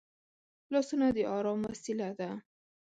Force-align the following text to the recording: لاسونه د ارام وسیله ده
لاسونه 0.71 1.07
د 1.15 1.17
ارام 1.35 1.59
وسیله 1.69 2.09
ده 2.19 2.29